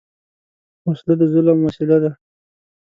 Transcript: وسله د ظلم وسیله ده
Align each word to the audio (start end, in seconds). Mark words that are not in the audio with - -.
وسله 0.87 1.13
د 1.19 1.23
ظلم 1.33 1.57
وسیله 1.67 1.97
ده 2.03 2.11